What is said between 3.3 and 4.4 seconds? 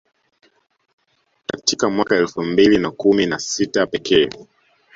sita pekee